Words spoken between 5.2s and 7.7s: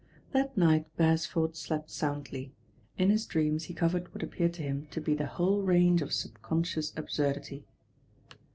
whole range of sub conscious absurdity.